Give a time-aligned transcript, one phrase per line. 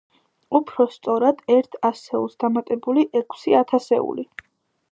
[0.59, 4.27] უფრო სწორად, ერთ ასეულს დამატებული ექვსი ათეული.